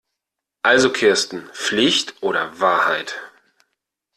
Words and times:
Also 0.63 0.91
Kirsten, 0.91 1.43
Pflicht 1.49 2.23
oder 2.23 2.59
Wahrheit? 2.59 3.21